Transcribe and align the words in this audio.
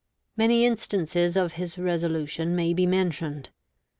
Many 0.35 0.65
instances 0.65 1.37
of 1.37 1.53
his 1.53 1.77
resolution 1.77 2.55
may 2.55 2.73
be 2.73 2.87
mentioned. 2.87 3.51